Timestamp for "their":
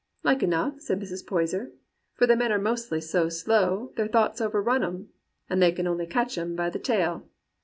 3.97-4.07